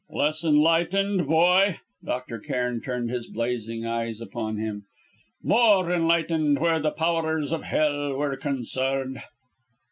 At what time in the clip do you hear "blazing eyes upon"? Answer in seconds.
3.27-4.57